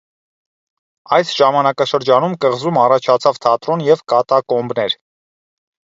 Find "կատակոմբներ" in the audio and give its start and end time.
4.15-5.03